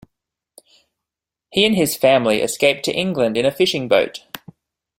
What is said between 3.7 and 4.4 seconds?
boat.